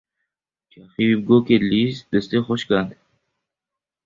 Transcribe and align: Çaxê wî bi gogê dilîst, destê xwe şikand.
Çaxê 0.71 1.03
wî 1.09 1.15
bi 1.19 1.25
gogê 1.27 1.57
dilîst, 1.61 2.03
destê 2.11 2.37
xwe 2.45 2.55
şikand. 2.61 2.89